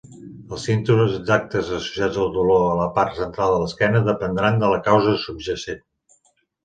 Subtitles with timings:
[0.55, 4.81] Els símptomes exactes associats el dolor a la part central de l'esquena dependran de la
[4.89, 5.85] causa subjacent.